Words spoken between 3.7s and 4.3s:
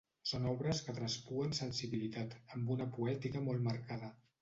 marcada.